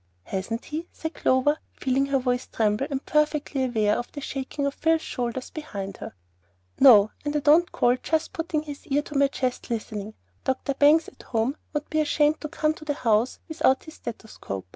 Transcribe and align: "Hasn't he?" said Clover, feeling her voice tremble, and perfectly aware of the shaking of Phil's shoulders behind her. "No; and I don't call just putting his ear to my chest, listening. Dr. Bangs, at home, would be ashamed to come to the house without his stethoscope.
"Hasn't 0.23 0.65
he?" 0.65 0.87
said 0.91 1.13
Clover, 1.13 1.59
feeling 1.73 2.07
her 2.07 2.17
voice 2.17 2.47
tremble, 2.47 2.87
and 2.89 3.05
perfectly 3.05 3.65
aware 3.65 3.95
of 3.95 4.11
the 4.13 4.19
shaking 4.19 4.65
of 4.65 4.73
Phil's 4.73 5.03
shoulders 5.03 5.51
behind 5.51 5.97
her. 5.97 6.15
"No; 6.79 7.11
and 7.23 7.35
I 7.35 7.39
don't 7.39 7.71
call 7.71 7.95
just 7.97 8.33
putting 8.33 8.63
his 8.63 8.87
ear 8.87 9.03
to 9.03 9.15
my 9.15 9.27
chest, 9.27 9.69
listening. 9.69 10.15
Dr. 10.43 10.73
Bangs, 10.73 11.07
at 11.07 11.21
home, 11.21 11.55
would 11.73 11.87
be 11.91 12.01
ashamed 12.01 12.41
to 12.41 12.47
come 12.47 12.73
to 12.73 12.85
the 12.85 12.95
house 12.95 13.37
without 13.47 13.83
his 13.83 13.93
stethoscope. 13.93 14.65